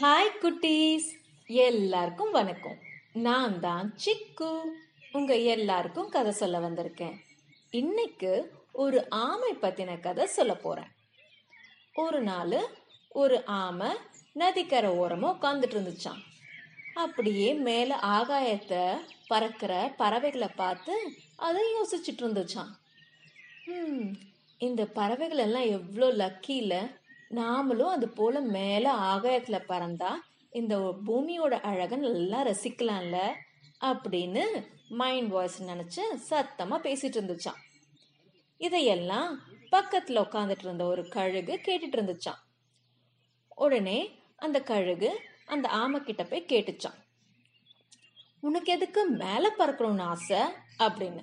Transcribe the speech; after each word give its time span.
Hi 0.00 0.30
குட்டீஸ். 0.40 1.06
எல்லாருக்கும் 1.46 2.30
வணக்கம். 2.30 2.78
நான் 3.26 3.60
தான் 3.60 3.86
சிக்கு. 4.04 4.48
உங்க 5.12 5.36
எல்லாருக்கும் 5.36 6.08
கதை 6.08 6.32
சொல்ல 6.32 6.58
வந்திருக்கேன். 6.58 7.14
இன்னைக்கு 7.70 8.32
ஒரு 8.72 8.98
ஆமை 9.08 9.52
பத்தின 9.62 10.00
கதை 10.00 10.26
சொல்ல 10.26 10.54
போறேன். 10.54 10.90
ஒரு 11.94 12.20
நாள் 12.20 12.58
ஒரு 13.08 13.38
ஆமை 13.44 13.90
நதிக்கரை 14.32 14.90
ஓரமா 14.90 15.30
உட்காந்துட்டு 15.36 15.76
இருந்துச்சான் 15.78 16.20
அப்படியே 17.04 17.48
மேல 17.68 17.98
ஆகாயத்தை 18.02 18.84
பறக்கிற 19.26 19.94
பறவைகளை 19.96 20.50
பார்த்து 20.56 20.96
அதை 21.36 21.64
யோசிச்சுட்டு 21.76 22.24
இருந்துச்சான் 22.24 22.72
இந்த 24.58 24.84
பறவைகள் 25.00 25.44
எல்லாம் 25.48 25.68
எவ்வளோ 25.78 26.10
லக்கியில் 26.24 26.78
நாமளும் 27.30 27.90
அது 27.90 28.08
போல 28.08 28.40
மேல 28.40 28.94
ஆகாயத்துல 28.94 29.60
பறந்தா 29.68 30.14
இந்த 30.50 30.76
பூமியோட 30.76 31.60
அழகை 31.60 31.98
நல்லா 31.98 32.46
ரசிக்கலாம்ல 32.46 33.34
அப்படின்னு 33.80 34.62
மைண்ட் 34.88 35.30
வாய்ஸ் 35.30 35.62
நினைச்சு 35.62 36.02
சத்தமா 36.30 36.76
பேசிட்டு 36.78 37.18
இருந்துச்சான் 37.20 37.62
இதையெல்லாம் 38.58 39.42
பக்கத்துல 39.72 40.20
உட்காந்துட்டு 40.20 40.64
இருந்த 40.64 40.84
ஒரு 40.84 41.08
கழுகு 41.08 41.60
கேட்டுட்டு 41.66 41.96
இருந்துச்சான் 41.96 42.42
உடனே 43.48 44.22
அந்த 44.36 44.62
கழுகு 44.62 45.20
அந்த 45.46 45.68
ஆமை 45.68 46.00
கிட்ட 46.00 46.24
போய் 46.24 46.46
கேட்டுச்சான் 46.48 47.04
உனக்கு 48.40 48.72
எதுக்கு 48.72 49.04
மேல 49.04 49.50
பறக்கணும்னு 49.58 50.02
ஆசை? 50.02 50.40
அப்படின்னு. 50.78 51.22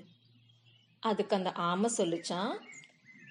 அதுக்கு 1.00 1.36
அந்த 1.36 1.52
ஆமை 1.52 1.90
சொல்லுச்சான் 1.98 2.58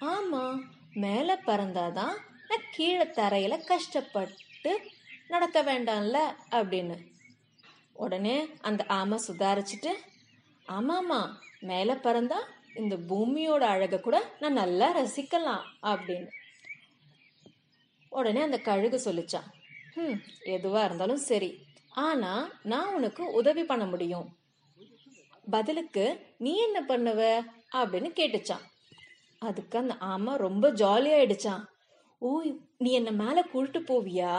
ஆமா 0.01 0.59
மேல 0.93 1.41
பறந்தாதான் 1.45 2.15
நான் 2.49 2.65
கீழே 2.71 3.05
தரையில் 3.09 3.65
கஷ்டப்பட்டு 3.65 4.71
நடக்க 5.27 5.63
வேண்டாம்ல 5.63 6.17
அப்படின்னு. 6.51 6.97
உடனே 7.93 8.49
அந்த 8.61 8.85
ஆமை 8.87 9.19
சுதாரிச்சுட்டு 9.27 9.91
ஆமாம்மா 10.67 11.29
மேலே 11.59 11.93
பறந்தா 11.93 12.39
இந்த 12.75 12.95
பூமியோட 13.09 13.63
அழகை 13.73 13.99
கூட 13.99 14.17
நான் 14.39 14.53
நல்லா 14.53 14.87
ரசிக்கலாம் 14.97 15.63
அப்படின்னு. 15.81 16.29
உடனே 18.09 18.41
அந்த 18.41 18.59
கழுகு 18.59 18.97
சொல்லிச்சான் 19.05 19.49
ம் 19.95 20.19
எதுவாக 20.39 20.85
இருந்தாலும் 20.85 21.23
சரி 21.29 21.65
ஆனால் 21.89 22.53
நான் 22.63 22.93
உனக்கு 22.93 23.23
உதவி 23.31 23.63
பண்ண 23.63 23.85
முடியும். 23.85 24.27
பதிலுக்கு 25.51 26.33
நீ 26.37 26.57
என்ன 26.57 26.81
பண்ணுவ? 26.81 27.21
அப்படின்னு 27.71 28.09
கேட்டுச்சான். 28.19 28.63
அதுக்கு 29.39 29.77
அந்த 29.77 29.93
ஆமா 29.93 30.35
ரொம்ப 30.35 30.71
ஜாலியாயிடுச்சான். 30.71 31.63
ஓ 32.25 32.41
நீ 32.77 32.91
என்ன 32.91 33.11
மேல 33.11 33.45
கூட்டிட்டு 33.53 33.79
போவியா? 33.87 34.33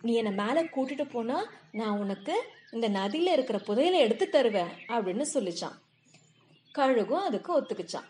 நீ 0.00 0.12
என்ன 0.14 0.44
மேல 0.44 0.62
கூட்டிட்டு 0.64 1.10
போனா 1.10 1.44
நான் 1.72 1.98
உனக்கு 1.98 2.34
இந்த 2.72 2.88
நதியில 2.88 3.32
இருக்கிற 3.32 3.58
புதையலை 3.66 3.98
எடுத்து 3.98 4.28
தருவேன் 4.28 4.72
அப்படின்னு 4.88 5.24
சொல்லிச்சான். 5.34 5.76
கழுகும் 6.74 7.26
அதுக்கு 7.28 7.60
ஒத்துக்குச்சான். 7.60 8.08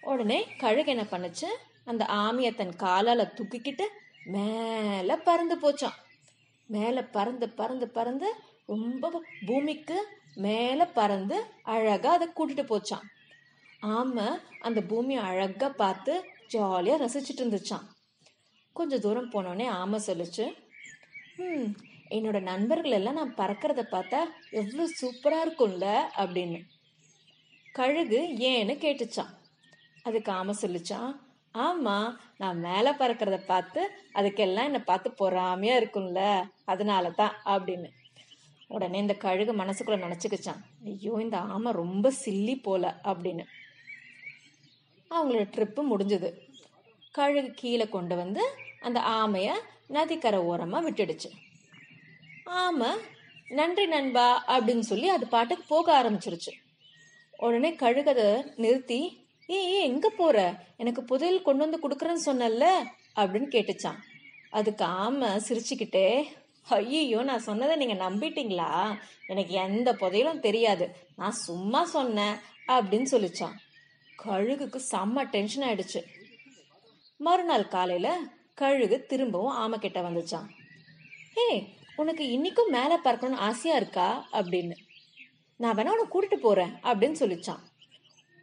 உடனே 0.00 0.46
கழுகு 0.58 0.90
என்ன 0.90 1.06
பண்ணுச்சு? 1.10 1.44
அந்த 1.84 2.06
ஆமையை 2.08 2.54
தன் 2.54 2.74
காலால 2.78 3.26
தூக்கிக்கிட்டு 3.38 3.86
மேல 4.24 5.16
பறந்து 5.16 5.56
போச்சான். 5.56 5.98
மேல 6.66 7.04
பறந்து 7.04 7.48
பறந்து 7.48 7.88
பறந்து 7.88 8.34
ரொம்ப 8.66 9.22
பூமிக்கு 9.46 10.06
மேல 10.34 10.86
பறந்து 10.86 11.44
அழகா 11.62 12.12
அதை 12.12 12.28
கூட்டிட்டு 12.28 12.64
போச்சான். 12.72 13.06
ஆமை 13.80 14.28
அந்த 14.60 14.80
பூமியை 14.80 15.22
அழகா 15.22 15.68
பார்த்து 15.68 16.24
ஜாலியா 16.52 16.96
ரசிச்சிட்டு 17.04 17.42
இருந்துச்சான். 17.42 17.92
கொஞ்சம் 18.76 19.00
தூரம் 19.00 19.32
போனோடனே 19.34 19.66
ஆமை 19.80 20.00
சொல்லுச்சு. 20.06 20.44
ம் 21.38 21.68
என்னோட 22.10 22.40
நண்பர்கள் 22.42 22.90
எல்லாம் 22.90 23.14
நான் 23.14 23.38
பறக்கிறத 23.38 23.82
பார்த்தா 23.92 24.20
எவ்வளோ 24.50 24.84
சூப்பராக 25.00 25.44
இருக்கும்ல? 25.44 25.86
அப்படின்னு. 26.16 26.58
கழுகு 27.74 28.18
ஏன்னு 28.50 28.74
கேட்டுச்சான் 28.78 29.32
அதுக்கு 30.04 30.32
ஆமை 30.32 30.54
சொல்லிச்சான் 30.62 31.12
ஆமாம் 31.54 32.08
நான் 32.38 32.58
மேலே 32.58 32.90
பறக்கிறத 32.90 33.38
பார்த்து 33.46 33.80
அதுக்கெல்லாம் 34.14 34.64
என்னை 34.64 34.80
பார்த்து 34.80 35.10
பொறாமையாக 35.10 35.80
இருக்கும்ல 35.80 36.20
அதனால 36.64 37.10
தான் 37.10 37.34
அப்படின்னு. 37.44 37.88
உடனே 38.68 38.98
இந்த 38.98 39.14
கழுகு 39.14 39.52
மனசுக்குள்ள 39.52 39.98
நினச்சிக்கிச்சான் 40.06 40.60
ஐயோ 40.84 41.20
இந்த 41.20 41.38
ஆமை 41.38 41.72
ரொம்ப 41.72 42.12
சில்லி 42.24 42.62
போல 42.62 43.00
அப்படின்னு. 43.04 43.44
அவங்களோட 45.10 45.46
ட்ரிப்பு 45.56 45.82
முடிஞ்சது. 45.92 46.30
கழுகு 47.14 47.50
கீழே 47.54 47.86
கொண்டு 47.88 48.16
வந்து 48.16 48.44
அந்த 48.86 49.00
ஆமைய 49.18 49.48
நதிக்கரை 49.86 50.40
ஓரமா 50.50 50.78
விட்டுடுச்சு. 50.86 51.30
ஆமை 52.62 52.90
நன்றி 53.48 53.86
நண்பா 53.86 54.26
அப்படின்னு 54.54 54.84
சொல்லி 54.90 55.08
அது 55.08 55.24
பாட்டுக்கு 55.34 55.64
போக 55.68 55.86
ஆரம்பிச்சிருச்சு. 56.00 56.52
உடனே 57.36 57.70
கழுகதை 57.74 58.28
நிறுத்தி 58.56 59.00
ஏய் 59.46 59.72
ஏ 59.72 59.78
எங்க 59.90 60.06
போற? 60.10 60.36
எனக்கு 60.76 61.00
புதையல் 61.04 61.46
கொண்டு 61.46 61.62
வந்து 61.64 61.82
கொடுக்குறேன்னு 61.84 62.28
சொன்னல 62.28 62.66
அப்படின்னு 63.16 63.48
கேட்டுச்சான் 63.54 64.00
அதுக்கு 64.50 64.84
ஆமை 65.02 65.28
சிரிச்சுக்கிட்டே 65.46 66.08
ஐயோ 66.68 67.22
நான் 67.22 67.46
சொன்னதை 67.48 67.74
நீங்க 67.76 67.96
நம்பிட்டீங்களா? 68.04 68.70
எனக்கு 69.26 69.54
எந்த 69.66 69.88
புதையலும் 70.02 70.44
தெரியாது. 70.46 70.86
நான் 71.16 71.40
சும்மா 71.46 71.80
சொன்னேன் 71.94 72.36
அப்படின்னு 72.66 73.08
சொல்லிச்சான் 73.14 73.56
கழுகுக்கு 74.24 74.78
செம்ம 74.92 75.24
டென்ஷன் 75.28 75.66
ஆயிடுச்சு. 75.68 76.00
மறுநாள் 77.20 77.72
காலையில 77.74 78.08
கழுகு 78.54 79.06
திரும்பவும் 79.06 79.52
ஆமை 79.52 79.78
கிட்ட 79.78 80.02
வந்துச்சான் 80.02 80.48
ஏ 81.38 81.66
உனக்கு 81.96 82.24
இன்னைக்கும் 82.24 82.70
மேலே 82.70 82.96
பறக்கணும்னு 82.96 83.36
ஆசையா 83.36 83.76
இருக்கா? 83.76 84.28
அப்படின்னு. 84.32 84.76
நான் 85.56 85.76
வேணா 85.76 85.90
உன்னை 85.90 86.06
கூட்டிட்டு 86.10 86.34
போறேன் 86.34 86.72
அப்படின்னு 86.82 87.12
சொல்லிச்சான் 87.12 87.62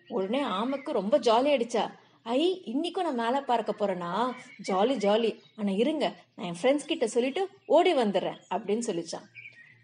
உடனே 0.07 0.43
ஆமைக்கு 0.43 0.91
ரொம்ப 0.91 1.17
ஜாலி 1.17 1.49
ஆயிடுச்சா. 1.49 1.89
ஐ 2.23 2.63
இன்னைக்கும் 2.65 3.03
நான் 3.03 3.15
மேலே 3.15 3.39
பறக்க 3.39 3.71
போறேனா? 3.71 4.33
ஜாலி 4.67 4.95
ஜாலி 4.97 5.39
ஆனா 5.55 5.71
இருங்க 5.71 6.15
நான் 6.35 6.47
என் 6.47 6.59
ஃப்ரெண்ட்ஸ் 6.61 6.85
கிட்ட 6.85 7.07
சொல்லிட்டு 7.07 7.49
ஓடி 7.65 7.93
வந்துடுறேன் 7.93 8.37
அப்படின்னு 8.49 8.79
சொல்லிச்சான் 8.79 9.27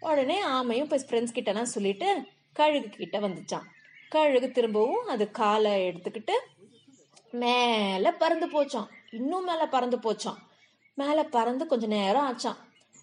உடனே 0.00 0.44
ஆமையும் 0.46 0.88
போய் 0.88 1.06
ஃப்ரெண்ட்ஸ் 1.08 1.34
கிட்டலாம் 1.34 1.74
சொல்லிட்டு 1.74 2.26
கழுகு 2.52 2.88
கிட்ட 2.88 3.20
வந்துச்சான் 3.20 3.66
கழுகு 4.08 4.50
திரும்பவும் 4.50 5.06
அது 5.06 5.30
காலை 5.30 5.86
எடுத்துக்கிட்டு 5.86 6.34
மேலே 7.32 8.10
பறந்து 8.10 8.46
போச்சான் 8.46 8.88
இன்னும் 9.10 9.44
மேலே 9.44 9.64
பறந்து 9.64 9.96
போச்சான் 9.96 10.38
மேலே 10.94 11.22
பறந்து 11.22 11.66
கொஞ்ச 11.66 11.86
நேரம் 11.86 12.26
ஆச்சான் 12.30 12.56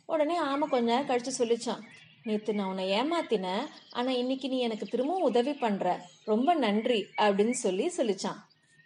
உடனே 0.05 0.35
ஆமை 0.37 0.67
கொஞ்ச 0.67 0.85
நேரம் 0.91 1.07
கழிச்சு 1.07 1.31
சொல்லிச்சான் 1.39 1.83
நேத்து 2.23 2.53
நான் 2.53 2.67
உன்னை 2.67 2.89
ஏமாத்தினேன் 2.91 3.65
ஆனா 3.91 4.11
இன்னைக்கு 4.11 4.49
நீ 4.49 4.59
எனக்கு 4.59 4.85
திரும்பவும் 4.85 5.21
உதவி 5.21 5.53
பண்ற. 5.53 6.01
ரொம்ப 6.23 6.53
நன்றி 6.53 7.05
அப்படின்னு 7.17 7.49
சொல்லி 7.49 7.91
சொல்லிச்சான் 7.97 8.39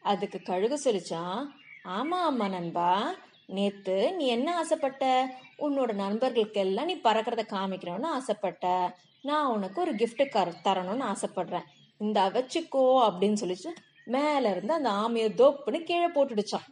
அதுக்கு 0.04 0.42
கழுகு 0.42 0.80
சொல்லிச்சான் 0.84 1.40
ஆமா 1.86 2.18
ஆமா 2.30 2.50
நண்பா 2.50 3.16
நேத்து 3.48 4.14
நீ 4.18 4.28
என்ன 4.28 4.56
ஆசைப்பட்ட? 4.56 5.30
உன்னோட 5.60 5.94
நண்பர்களுக்கு 5.94 6.60
எல்லாம் 6.60 6.86
நீ 6.86 6.96
பறக்கிறத 7.04 7.44
காமிக்கணும்னு 7.50 8.06
ஆசைப்பட்ட. 8.06 8.96
நான் 9.22 9.46
உனக்கு 9.46 9.82
ஒரு 9.82 9.96
கிஃப்ட் 9.96 10.30
கர 10.30 10.52
தரணும்னு 10.64 11.06
ஆசைப்படுறேன். 11.06 11.66
இந்த 11.98 12.30
வச்சுக்கோ 12.30 12.84
அப்படின்னு 13.08 13.42
சொல்லிச்சு. 13.42 13.72
மேல 14.16 14.52
இருந்து 14.54 14.74
அந்த 14.78 14.90
ஆமையை 15.04 15.30
தோப்புன்னு 15.42 15.80
கீழே 15.90 16.10
போட்டுடுச்சான். 16.12 16.68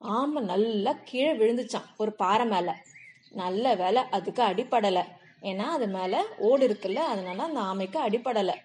ஆமை 0.00 0.40
நல்லா 0.52 0.92
கீழே 1.10 1.32
விழுந்துச்சான் 1.40 1.88
ஒரு 2.02 2.12
பாறை 2.22 2.46
மேல. 2.46 2.70
நல்ல 3.42 3.74
வேலை 3.82 4.02
அதுக்கு 4.16 4.42
அடிப்படலை 4.42 5.04
ஏன்னா 5.42 5.66
அது 5.76 5.86
மேல 5.96 6.22
ஓடு 6.48 6.64
இருக்குல்ல 6.68 7.02
அதனால 7.12 7.42
அந்த 7.48 7.60
ஆமைக்கு 7.70 7.98
அடிப்படலை 8.06 8.56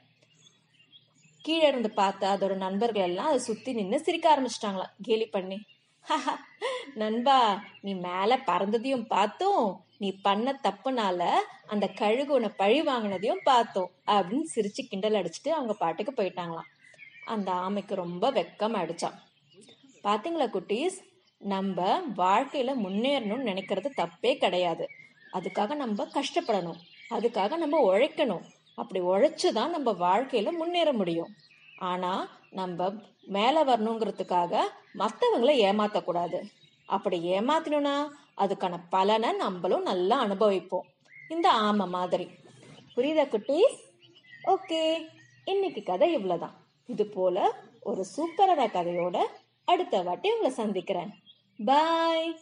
கீழே 1.46 1.68
இருந்து 1.68 1.90
பார்த்த 2.00 2.32
அதோட 2.34 2.56
நண்பர்கள் 2.64 3.08
எல்லாம் 3.10 3.30
அதை 3.32 3.40
சுத்தி 3.48 3.72
நின்று 3.74 4.00
சிரிக்க 4.00 4.26
ஆரம்பிச்சிட்டாங்களாம். 4.34 4.94
கேலி 5.02 5.28
பண்ணி 5.36 5.58
நண்பா 7.02 7.38
நீ 7.86 7.92
மேல 8.08 8.38
பறந்ததையும் 8.50 9.08
பார்த்தோம். 9.16 9.66
நீ 9.98 10.10
பண்ண 10.26 10.54
தப்புனால 10.66 11.22
அந்த 11.74 11.86
கழுகு 12.00 12.32
உன்னை 12.34 12.52
பழி 12.62 12.80
வாங்கினதையும் 12.82 13.44
பார்த்தோம். 13.50 13.92
அப்படின்னு 14.14 14.46
சிரிச்சு 14.56 14.84
கிண்டல் 14.90 15.20
அடிச்சுட்டு 15.20 15.50
அவங்க 15.58 15.74
பாட்டுக்கு 15.74 16.14
போயிட்டாங்களாம். 16.16 16.70
அந்த 17.26 17.52
ஆமைக்கு 17.52 17.96
ரொம்ப 17.96 18.32
வெக்கம் 18.32 18.76
அடிச்சான். 18.76 19.18
பாத்தீங்களா 20.04 20.50
குட்டீஸ்? 20.50 21.10
நம்ம 21.38 22.00
வாழ்க்கையில 22.18 22.74
முன்னேறணும்னு 22.84 23.46
நினைக்கிறது 23.46 23.92
தப்பே 23.98 24.38
கிடையாது. 24.38 24.88
அதுக்காக 25.34 25.76
நம்ம 25.76 26.06
கஷ்டப்படணும். 26.06 26.78
அதுக்காக 27.10 27.58
நம்ம 27.58 27.98
உழைக்கணும். 27.98 28.42
அப்படி 28.76 29.06
உழைச்சுதான் 29.06 29.70
நம்ம 29.70 29.92
வாழ்க்கையில 29.92 30.52
முன்னேற 30.52 30.94
முடியும். 30.94 31.36
ஆனா 31.78 32.40
நம்ம 32.50 32.94
மேலே 33.22 33.64
வரணுங்கிறதுக்காக 33.64 34.62
மற்றவங்களை 34.98 35.60
ஏமாத்தக்கூடாது. 35.60 36.44
அப்படி 36.86 37.30
ஏமாத்தினோம்னா 37.32 38.10
அதுக்கான 38.38 38.80
பலனை 38.90 39.32
நம்மளும் 39.32 39.82
நல்லா 39.82 40.26
அனுபவிப்போம். 40.26 40.88
இந்த 41.30 41.52
ஆமை 41.52 41.88
மாதிரி. 41.88 42.28
புரியுதா 42.96 43.28
குட்டீஸ்? 43.28 43.78
ஓகே. 44.46 45.08
இன்னைக்கு 45.46 45.84
கதை 45.84 46.18
இவ்வளோதான் 46.18 46.60
இது 46.86 47.06
போல 47.06 47.54
ஒரு 47.82 48.06
சூப்பரான 48.18 48.66
கதையோட 48.68 49.18
அடுத்த 49.64 50.02
வாட்டி 50.02 50.30
உங்களை 50.30 50.52
சந்திக்கிறேன். 50.52 51.12
பாய் 51.66 52.40